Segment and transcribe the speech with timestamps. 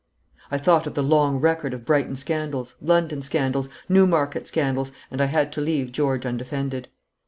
[0.49, 5.25] I thought of the long record of Brighton scandals, London scandals, Newmarket scandals, and I
[5.25, 6.87] had to leave George undefended.